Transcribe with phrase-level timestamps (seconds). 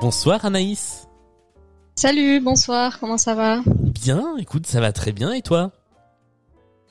[0.00, 1.06] Bonsoir Anaïs.
[1.94, 3.60] Salut, bonsoir, comment ça va?
[3.66, 5.70] Bien, écoute, ça va très bien et toi?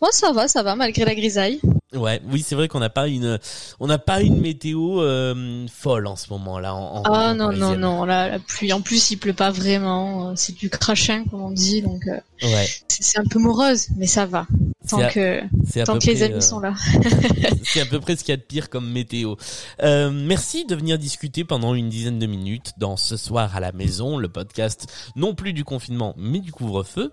[0.02, 1.60] Moi ça va, ça va malgré la grisaille.
[1.94, 3.40] Ouais, oui, c'est vrai qu'on n'a pas une,
[3.80, 6.76] on n'a pas une météo euh, folle en ce moment là.
[6.76, 8.72] En, ah non non non, la, la pluie.
[8.74, 10.36] En plus, il pleut pas vraiment.
[10.36, 12.68] C'est du crachin comme on dit, donc euh, ouais.
[12.88, 14.46] c'est un peu morose, mais ça va
[14.90, 15.42] tant que
[15.86, 16.74] tant que les amis euh, sont là.
[17.64, 19.36] c'est à peu près ce qu'il y a de pire comme météo.
[19.84, 23.72] Euh, merci de venir discuter pendant une dizaine de minutes dans ce soir à la
[23.72, 27.12] maison, le podcast non plus du confinement mais du couvre-feu.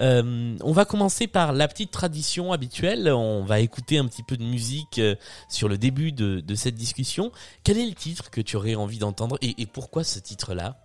[0.00, 3.10] Euh, on va commencer par la petite tradition habituelle.
[3.12, 5.14] On va écouter un petit peu de musique euh,
[5.48, 7.32] sur le début de, cette discussion.
[7.64, 10.76] Quel est le titre que tu aurais envie d'entendre et, pourquoi ce titre-là?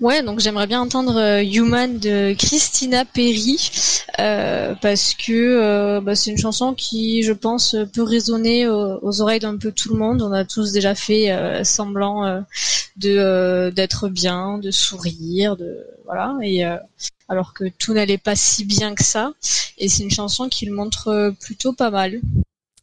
[0.00, 3.70] Ouais, donc j'aimerais bien entendre euh, Human de Christina Perry
[4.18, 9.56] euh, parce que bah, c'est une chanson qui, je pense, peut résonner aux, oreilles d'un
[9.56, 10.20] peu tout le monde.
[10.20, 12.44] On a tous déjà fait semblant
[12.96, 16.62] d'être bien, de sourire, de voilà, et
[17.28, 19.32] alors que tout n'allait pas si bien que ça.
[19.78, 22.20] Et c'est une chanson qui le montre plutôt pas mal.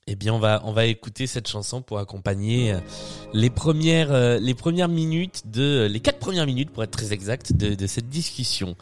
[0.07, 2.79] Eh bien, on va on va écouter cette chanson pour accompagner euh,
[3.33, 7.53] les premières euh, les premières minutes de les quatre premières minutes pour être très exact
[7.53, 8.75] de, cette discussion.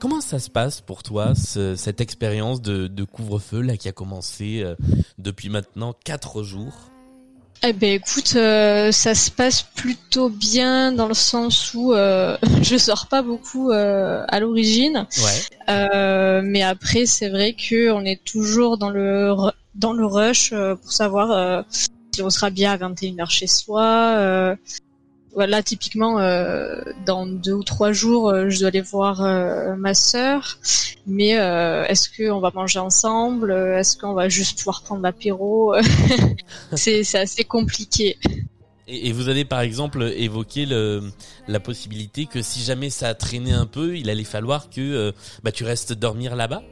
[0.00, 4.62] Comment ça se passe pour toi cette expérience de, de couvre-feu là qui a commencé
[4.62, 4.74] euh,
[5.18, 6.90] depuis maintenant quatre jours?
[7.66, 13.06] Eh ben écoute, ça se passe plutôt bien dans le sens où euh, je sors
[13.06, 15.06] pas beaucoup à l'origine,
[15.68, 16.42] ouais.
[16.42, 19.34] mais après c'est vrai que on est toujours dans le
[19.74, 24.56] dans le rush euh, pour savoir euh, si on sera bien à 21h chez soi.
[25.34, 26.18] Euh, voilà, typiquement,
[27.04, 29.22] dans deux ou trois jours, je dois aller voir
[29.76, 30.58] ma sœur.
[31.06, 33.52] Mais est-ce qu'on va manger ensemble?
[33.52, 35.74] Est-ce qu'on va juste pouvoir prendre l'apéro?
[36.74, 38.16] C'est assez compliqué.
[38.86, 43.66] Et, vous avez par exemple évoqué la possibilité que si jamais ça a traîné un
[43.66, 46.62] peu, il allait falloir que bah, tu restes dormir là-bas?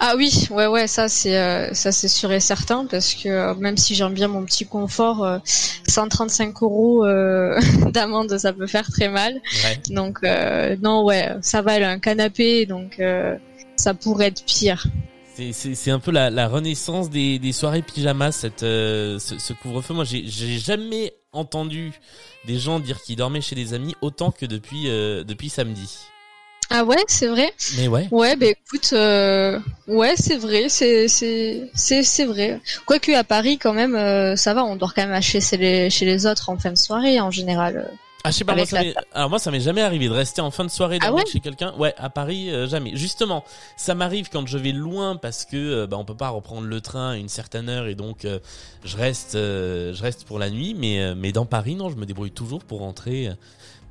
[0.00, 3.54] Ah oui, ouais, ouais, ça c'est euh, ça c'est sûr et certain parce que euh,
[3.54, 5.40] même si j'aime bien mon petit confort,
[5.88, 7.06] 135 euh, euros
[7.90, 9.40] d'amende, ça peut faire très mal.
[9.90, 10.20] Donc
[10.82, 13.00] non, ouais, ça va, elle a un canapé, donc
[13.76, 14.86] ça pourrait être pire.
[15.52, 19.92] C'est un peu la, la renaissance des, des soirées pyjamas, cette, ce, ce couvre-feu.
[19.92, 21.92] Moi, j'ai jamais entendu
[22.46, 25.88] des gens dire qu'ils dormaient chez des amis autant que depuis depuis samedi.
[26.70, 27.52] Ah ouais, c'est vrai.
[27.76, 28.08] Mais ouais.
[28.10, 32.60] Ouais, bah écoute, euh, ouais, c'est vrai, c'est c'est c'est c'est vrai.
[32.86, 36.04] Quoique à Paris quand même, euh, ça va, on dort quand même chez les chez
[36.04, 37.90] les autres en fin de soirée en général.
[38.26, 38.80] Ah je sais pas, moi, ça
[39.12, 41.74] alors moi ça m'est jamais arrivé de rester en fin de soirée ah chez quelqu'un.
[41.76, 42.96] Ouais, à Paris euh, jamais.
[42.96, 43.44] Justement,
[43.76, 47.10] ça m'arrive quand je vais loin parce que bah on peut pas reprendre le train
[47.10, 48.26] à une certaine heure et donc
[48.84, 50.74] je reste je reste pour la nuit.
[50.74, 53.28] Mais mais dans Paris non, je me débrouille toujours pour rentrer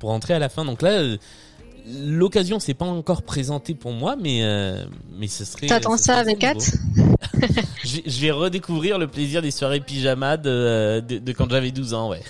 [0.00, 0.64] pour rentrer à la fin.
[0.64, 1.16] Donc là
[1.86, 4.84] l'occasion s'est pas encore présentée pour moi, mais euh,
[5.18, 5.66] mais ce serait.
[5.66, 6.72] T'attends ça avec hâte.
[7.84, 12.22] je, vais redécouvrir le plaisir des soirées pyjama de, de, quand j'avais 12 ans, ouais.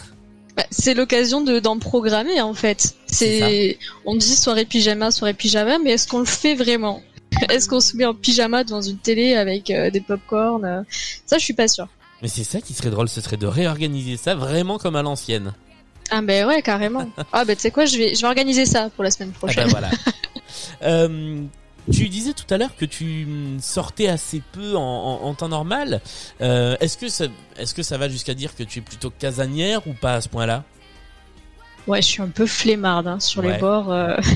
[0.56, 2.94] Bah, c'est l'occasion de d'en programmer en fait.
[3.06, 7.02] C'est on dit soirée pyjama, soirée pyjama, mais est-ce qu'on le fait vraiment?
[7.50, 10.82] Est-ce qu'on se met en pyjama devant une télé avec euh, des pop-corn euh?
[11.26, 11.88] Ça, je suis pas sûr.
[12.22, 15.52] Mais c'est ça qui serait drôle, ce serait de réorganiser ça vraiment comme à l'ancienne.
[16.16, 17.08] Ah ben ouais, carrément.
[17.32, 19.38] ah ben tu sais quoi, je vais, je vais organiser ça pour la semaine ah
[19.40, 19.68] ben prochaine.
[19.68, 19.90] voilà.
[20.82, 21.42] euh,
[21.92, 23.26] tu disais tout à l'heure que tu
[23.60, 26.00] sortais assez peu en, en, temps normal.
[26.40, 27.24] Euh, est-ce que ça,
[27.58, 30.28] est-ce que ça va jusqu'à dire que tu es plutôt casanière ou pas à ce
[30.28, 30.62] point-là?
[31.86, 33.92] Ouais, je suis un peu flemmarde hein, sur les bords.
[33.92, 34.16] Euh...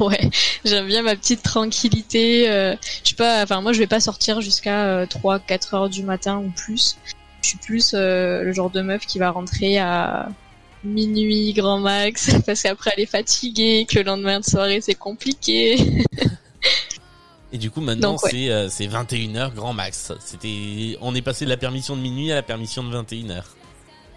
[0.00, 0.30] Ouais,
[0.64, 2.50] j'aime bien ma petite tranquillité.
[2.50, 5.88] Euh, je sais pas, enfin moi je vais pas sortir jusqu'à 3 euh, 4 heures
[5.90, 6.96] du matin ou plus.
[7.42, 10.30] Je suis plus euh, le genre de meuf qui va rentrer à
[10.84, 15.76] minuit grand max parce qu'après elle est fatiguée, que le lendemain de soirée c'est compliqué.
[17.52, 20.12] Et du coup maintenant c'est euh, c'est 21h grand max.
[20.20, 23.42] C'était on est passé de la permission de minuit à la permission de 21h.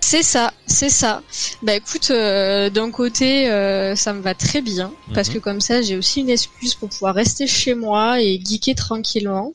[0.08, 1.24] C'est ça, c'est ça.
[1.64, 5.34] Bah écoute, euh, d'un côté, euh, ça me va très bien parce mhm.
[5.34, 9.54] que comme ça, j'ai aussi une excuse pour pouvoir rester chez moi et geeker tranquillement.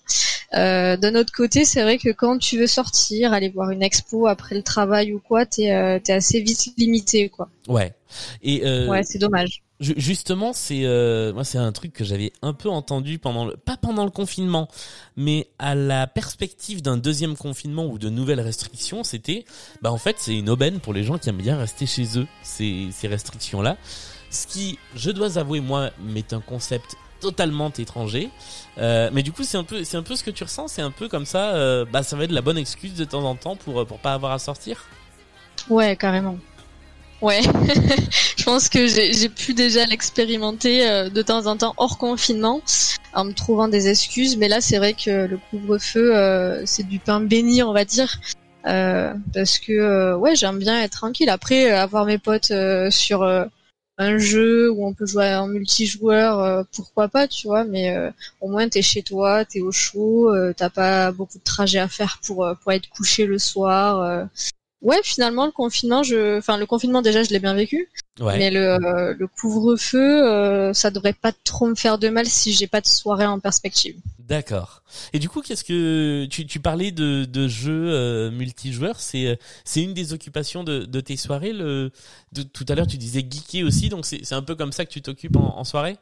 [0.55, 4.27] Euh, d'un autre côté, c'est vrai que quand tu veux sortir, aller voir une expo
[4.27, 7.49] après le travail ou quoi, t'es es assez vite limité, quoi.
[7.69, 7.95] Ouais.
[8.43, 9.63] Et ouais, c'est dommage.
[9.81, 13.77] Justement, c'est euh, moi c'est un truc que j'avais un peu entendu pendant le pas
[13.77, 14.69] pendant le confinement,
[15.17, 19.45] mais à la perspective d'un deuxième confinement ou de nouvelles restrictions, c'était
[19.83, 22.27] bah en fait c'est une aubaine pour les gens qui aiment bien rester chez eux
[22.43, 23.77] ces ces restrictions là,
[24.31, 28.31] ce qui je dois avouer moi m'est un concept totalement étranger.
[28.79, 30.69] Euh, mais du coup, c'est un peu, c'est un peu ce que tu ressens.
[30.69, 31.55] C'est un peu comme ça.
[31.55, 34.15] Euh, bah, ça va être la bonne excuse de temps en temps pour pour pas
[34.15, 34.87] avoir à sortir?
[35.69, 36.39] Ouais, carrément.
[37.23, 37.43] Ouais,
[38.37, 42.63] je pense que j'ai pu déjà l'expérimenter euh, de temps en temps hors confinement
[43.13, 44.39] en me trouvant des excuses.
[44.39, 48.19] Mais là, c'est vrai que le couvre-feu, euh, c'est du pain béni, on va dire.
[48.67, 51.29] Euh, parce que ouais, j'aime bien être tranquille.
[51.29, 52.53] Après, avoir mes potes
[52.91, 57.65] sur un jeu où on peut jouer en multijoueur, pourquoi pas, tu vois.
[57.65, 57.95] Mais
[58.41, 62.19] au moins, t'es chez toi, t'es au chaud, t'as pas beaucoup de trajets à faire
[62.25, 64.27] pour pour être couché le soir
[64.83, 67.89] ouais, finalement, le confinement, je, enfin, le confinement déjà, je l'ai bien vécu.
[68.21, 72.53] Mais le, euh, le couvre-feu, euh, ça devrait pas trop me faire de mal si
[72.53, 73.97] j'ai pas de soirée en perspective.
[74.19, 74.83] D'accord.
[75.15, 79.83] Et du coup, qu'est-ce que tu, tu parlais de, de jeux euh, multijoueurs C'est c'est
[79.83, 81.55] une des occupations de, de tes soirées.
[81.55, 81.93] Le
[82.33, 84.85] de, tout à l'heure, tu disais geeker aussi, donc c'est c'est un peu comme ça
[84.85, 85.97] que tu t'occupes en, en soirée?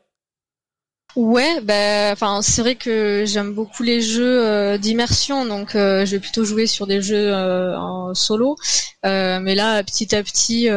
[1.16, 6.12] Ouais, bah, enfin, c'est vrai que j'aime beaucoup les jeux euh, d'immersion, donc euh, je
[6.12, 8.56] vais plutôt jouer sur des jeux euh, en solo.
[9.02, 10.68] mais là, petit à petit,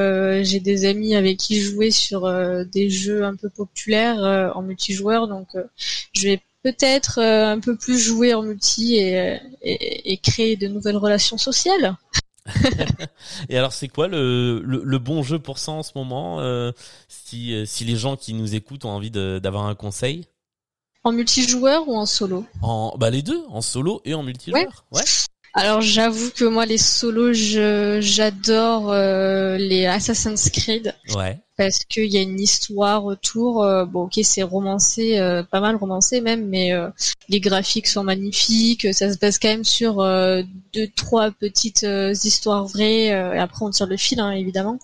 [0.44, 2.22] j'ai des amis avec qui jouer sur
[2.66, 5.50] des jeux un peu populaires en multijoueur, donc
[6.14, 11.38] je vais peut-être un peu plus jouer en multi et, et créer de nouvelles relations
[11.38, 11.96] sociales.
[13.50, 16.72] Et alors, c'est quoi le, le, le, bon jeu pour ça en ce moment euh,
[17.08, 20.26] si, euh, si les gens qui nous écoutent ont envie d'avoir un conseil?
[21.04, 22.46] En multijoueur ou en solo?
[22.62, 24.86] En bah les deux, en solo et en multijoueur.
[24.92, 25.02] Ouais.
[25.54, 30.96] Alors j'avoue que moi les solos, j'adore euh, les Assassin's Creed.
[31.16, 33.64] Ouais parce qu'il y a une histoire autour.
[33.64, 36.90] Euh, bon, ok, c'est romancé, euh, pas mal romancé même, mais euh,
[37.30, 38.92] les graphiques sont magnifiques.
[38.96, 39.98] Ça se base quand même sur
[40.74, 41.86] deux, trois petites
[42.24, 43.06] histoires vraies.
[43.06, 44.80] et après, on tire le fil, hein, évidemment.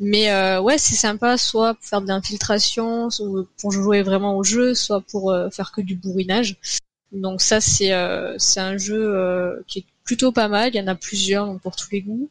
[0.00, 3.26] Mais ouais, c'est sympa, soit pour faire de l'infiltration, soit
[3.60, 6.56] pour jouer vraiment au jeu, soit pour faire que du bourrinage.
[7.12, 7.92] Donc ça, c'est
[8.38, 10.70] c'est un jeu qui est plutôt pas mal.
[10.74, 12.30] Il y en a plusieurs, donc pour tous les goûts.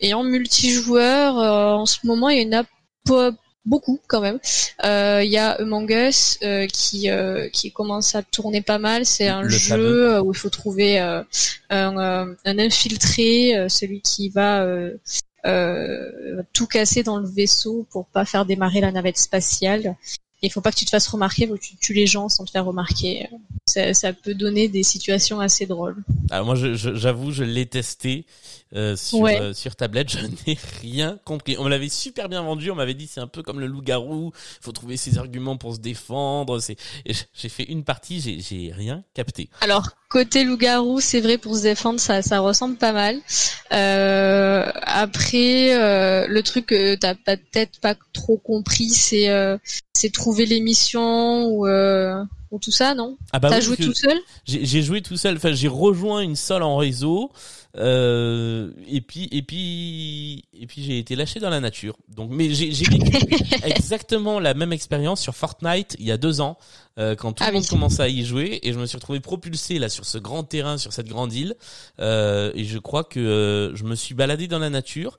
[0.00, 2.64] Et en multijoueur, en ce moment, il y en a
[3.68, 4.40] beaucoup quand même.
[4.84, 9.04] Euh, il y a Among Us euh, qui euh, qui commence à tourner pas mal.
[9.04, 11.26] C'est un jeu où il faut trouver un,
[11.70, 14.66] un, infiltré, celui qui va
[16.52, 19.96] tout casser dans le vaisseau pour pas faire démarrer la navette spatiale.
[20.42, 22.44] Il faut pas que tu te fasses remarquer, faut que tu tues les gens sans
[22.44, 23.28] te faire remarquer.
[23.66, 25.96] Ça, ça peut donner des situations assez drôles.
[26.30, 28.26] Alors moi, j'avoue, je, je l'ai testé
[28.74, 31.56] euh, sur, euh, sur tablette, je n'ai rien compris.
[31.58, 34.32] On me l'avait super bien vendu, on m'avait dit c'est un peu comme le loup-garou,
[34.60, 36.60] faut trouver ses arguments pour se défendre.
[36.60, 36.76] C'est,
[37.06, 39.48] j'ai fait une partie, j'ai, j'ai rien capté.
[39.62, 43.16] Alors côté loup-garou, c'est vrai pour se défendre, ça, ça ressemble pas mal.
[43.72, 49.28] Euh, après, euh, le truc que t'as peut-être pas trop compris, c'est
[49.92, 51.66] c'est trouver l'émission ou
[52.50, 53.16] ou tout ça, non?
[53.32, 54.18] Ah bah T'as joué tout seul?
[54.46, 55.36] J'ai joué tout seul.
[55.36, 57.30] Enfin, j'ai rejoint une salle en réseau.
[57.78, 61.96] Euh, et puis et puis et puis j'ai été lâché dans la nature.
[62.08, 63.16] Donc mais j'ai vécu
[63.64, 66.58] exactement la même expérience sur Fortnite il y a deux ans
[66.98, 69.20] euh, quand tout le ah monde commençait à y jouer et je me suis retrouvé
[69.20, 71.54] propulsé là sur ce grand terrain sur cette grande île
[72.00, 75.18] euh, et je crois que euh, je me suis baladé dans la nature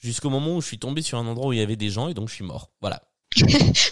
[0.00, 2.08] jusqu'au moment où je suis tombé sur un endroit où il y avait des gens
[2.08, 2.70] et donc je suis mort.
[2.80, 3.02] Voilà.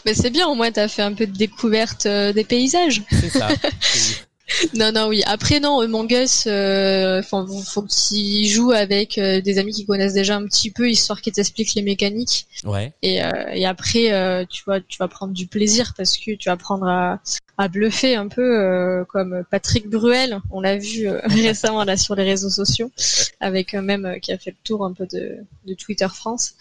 [0.05, 3.03] Mais c'est bien au moins t'as fait un peu de découverte euh, des paysages.
[3.11, 3.49] C'est ça.
[4.75, 5.23] non, non, oui.
[5.27, 10.15] Après, non, Among Us, euh, faut, faut qu'il joue avec euh, des amis qui connaissent
[10.15, 12.47] déjà un petit peu, histoire qu'ils t'expliquent les mécaniques.
[12.65, 12.93] Ouais.
[13.03, 16.49] Et, euh, et après, euh, tu vois, tu vas prendre du plaisir parce que tu
[16.49, 17.21] vas apprendre à,
[17.59, 22.51] à bluffer un peu, comme Patrick Bruel, on l'a vu récemment là sur les réseaux
[22.51, 22.91] sociaux,
[23.41, 26.55] avec un même qui a fait le tour un peu de, de Twitter France.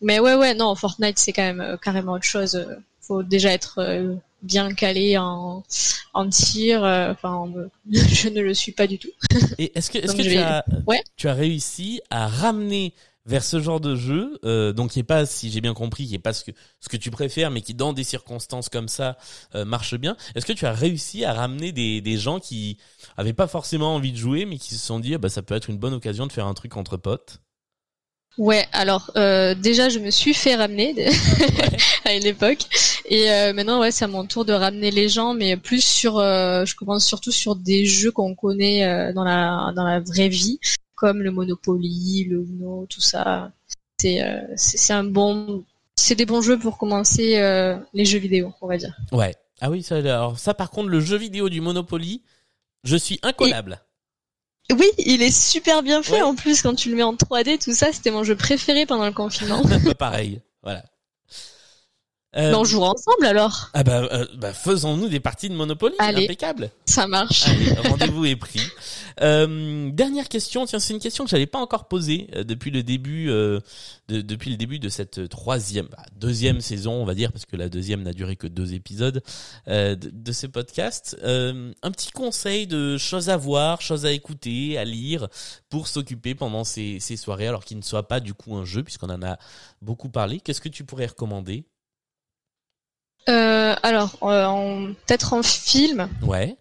[0.00, 2.66] Mais ouais, ouais, non, Fortnite c'est quand même carrément autre chose.
[3.00, 5.64] Faut déjà être bien calé en,
[6.12, 6.84] en tir.
[6.84, 7.52] Euh, enfin,
[7.90, 9.10] je ne le suis pas du tout.
[9.58, 10.64] Et est-ce que, est-ce que tu, as,
[11.16, 12.94] tu as réussi à ramener
[13.26, 16.14] vers ce genre de jeu, euh, donc qui est pas, si j'ai bien compris, qui
[16.14, 19.16] est pas ce que ce que tu préfères, mais qui dans des circonstances comme ça
[19.54, 20.16] euh, marche bien.
[20.34, 22.76] Est-ce que tu as réussi à ramener des, des gens qui
[23.16, 25.54] avaient pas forcément envie de jouer, mais qui se sont dit, ah bah ça peut
[25.54, 27.40] être une bonne occasion de faire un truc entre potes?
[28.36, 30.94] Ouais, alors euh, déjà je me suis fait ramener
[32.04, 32.66] à une époque
[33.04, 36.18] et euh, maintenant ouais c'est à mon tour de ramener les gens mais plus sur
[36.18, 40.58] euh, je commence surtout sur des jeux qu'on connaît dans la dans la vraie vie
[40.96, 43.52] comme le Monopoly, le Uno, tout ça.
[44.00, 44.20] C'est
[44.56, 45.64] c'est un bon
[45.96, 47.40] c'est des bons jeux pour commencer
[47.92, 48.96] les jeux vidéo, on va dire.
[49.12, 49.34] Ouais.
[49.60, 52.22] Ah oui, ça, alors ça par contre, le jeu vidéo du Monopoly,
[52.82, 53.80] je suis incollable.
[54.72, 57.74] Oui, il est super bien fait en plus quand tu le mets en 3D, tout
[57.74, 59.62] ça, c'était mon jeu préféré pendant le confinement.
[59.98, 60.82] Pareil, voilà.
[62.36, 63.70] Euh, on jouera ensemble alors.
[63.74, 66.70] Ah bah, euh, bah faisons-nous des parties de Monopoly, Allez, impeccable.
[66.86, 67.44] Ça marche.
[67.88, 68.60] rendez-vous est pris.
[69.20, 72.82] Euh, dernière question, tiens, c'est une question que j'avais pas encore posée euh, depuis le
[72.82, 73.62] début, de,
[74.08, 77.68] depuis le début de cette troisième, bah, deuxième saison, on va dire, parce que la
[77.68, 79.22] deuxième n'a duré que deux épisodes
[79.66, 81.16] de, de, ce podcast.
[81.22, 85.28] un petit conseil de choses à voir, choses à écouter, à lire
[85.68, 88.82] pour s'occuper pendant ces, ces soirées, alors qu'il ne soit pas du coup un jeu,
[88.82, 89.38] puisqu'on en a
[89.82, 90.40] beaucoup parlé.
[90.40, 91.66] Qu'est-ce que tu pourrais recommander
[93.28, 96.08] euh, alors, euh, peut-être en film.
[96.22, 96.56] Ouais.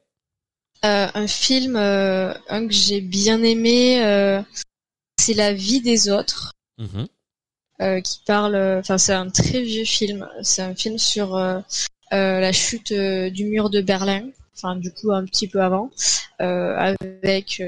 [0.85, 4.41] Euh, un film, euh, un que j'ai bien aimé, euh,
[5.17, 8.01] c'est La vie des autres, mm-hmm.
[8.01, 8.55] qui parle.
[8.79, 10.27] Enfin, c'est un très vieux film.
[10.41, 11.37] C'est un film sur
[12.11, 14.29] la chute du mur de Berlin.
[14.55, 15.89] Enfin, du coup, un petit peu avant,
[16.39, 17.61] avec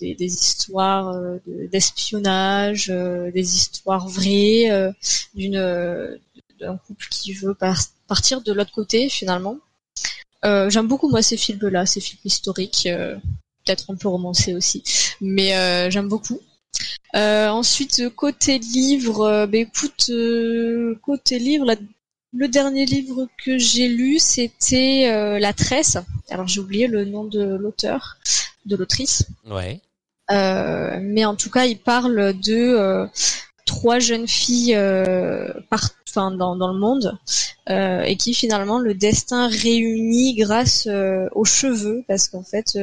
[0.00, 1.14] des, des, histoires
[1.46, 4.92] d'espionnage, des histoires vraies,
[5.34, 6.18] d'une
[6.60, 7.56] d'un couple qui veut
[8.06, 9.58] partir de l'autre côté finalement.
[10.44, 13.16] Euh, j'aime beaucoup moi ces films-là, ces films historiques, euh,
[13.64, 14.82] peut-être un peu romancés aussi,
[15.20, 16.40] mais euh, j'aime beaucoup.
[17.14, 20.10] ensuite côté livre, bah, écoute,
[21.02, 21.66] côté livre,
[22.32, 25.98] le dernier livre que j'ai lu c'était La Tresse.
[26.30, 28.18] Alors j'ai oublié le nom de l'auteur,
[28.66, 29.26] de l'autrice.
[29.46, 29.80] Ouais.
[30.30, 33.08] mais en tout cas, il parle de
[33.70, 35.52] trois jeunes filles euh,
[36.08, 37.16] enfin, dans, dans le monde
[37.68, 42.76] euh, et qui finalement le destin réunit grâce euh, aux cheveux parce qu'en fait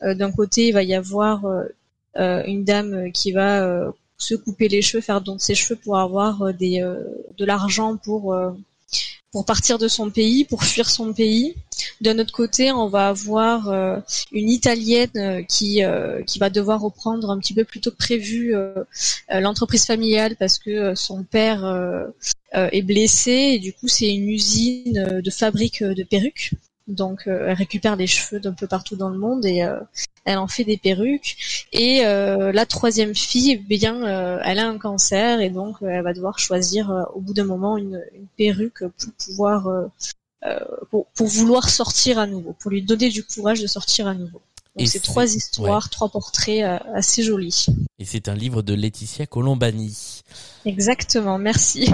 [0.00, 1.44] d'un côté il va y avoir
[2.16, 6.54] une dame qui va se couper les cheveux, faire don de ses cheveux pour avoir
[6.54, 6.80] des
[7.36, 8.34] de l'argent pour
[9.34, 11.56] pour partir de son pays, pour fuir son pays.
[12.00, 13.96] D'un autre côté, on va avoir euh,
[14.30, 17.96] une Italienne euh, qui euh, qui va devoir reprendre un petit peu plus tôt que
[17.96, 18.54] prévu
[19.28, 21.60] l'entreprise familiale parce que son père
[22.52, 26.52] est blessé et du coup c'est une usine de fabrique de perruques.
[26.86, 29.66] Donc elle récupère les cheveux d'un peu partout dans le monde et
[30.24, 31.36] elle en fait des perruques.
[31.72, 35.88] Et euh, la troisième fille, eh bien, euh, elle a un cancer et donc euh,
[35.88, 38.02] elle va devoir choisir au bout d'un moment une,
[38.36, 39.90] perruque pour pouvoir,
[40.90, 44.40] pour, vouloir sortir à nouveau, pour lui donner du courage de sortir à nouveau.
[44.76, 46.62] Donc c'est trois histoires, trois portraits
[46.94, 47.66] assez jolis.
[48.00, 50.22] Et c'est un livre de Laetitia Colombani.
[50.64, 51.88] Exactement, merci.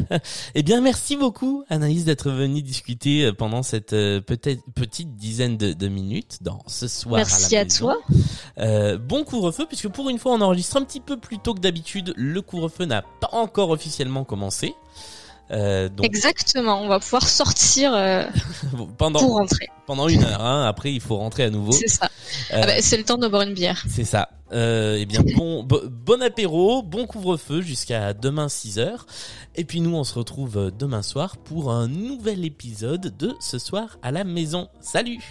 [0.54, 5.56] eh bien, merci beaucoup, Anaïs, d'être venue discuter euh, pendant cette euh, peut-être petite dizaine
[5.56, 7.16] de, minutes dans ce soir.
[7.16, 7.96] Merci à, la à toi.
[8.58, 11.60] Euh, bon couvre-feu, puisque pour une fois, on enregistre un petit peu plus tôt que
[11.60, 12.12] d'habitude.
[12.16, 14.74] Le couvre-feu n'a pas encore officiellement commencé.
[15.50, 16.04] Euh, donc...
[16.04, 18.24] Exactement, on va pouvoir sortir euh,
[18.98, 19.68] pendant, pour rentrer.
[19.86, 20.66] Pendant une heure, hein.
[20.66, 21.72] après il faut rentrer à nouveau.
[21.72, 22.10] C'est ça.
[22.52, 23.82] Euh, ah bah, c'est le temps de boire une bière.
[23.88, 24.28] C'est ça.
[24.50, 29.06] Eh bien bon, bon apéro, bon couvre-feu jusqu'à demain 6 heures.
[29.56, 33.98] Et puis nous on se retrouve demain soir pour un nouvel épisode de Ce soir
[34.02, 34.68] à la maison.
[34.80, 35.22] Salut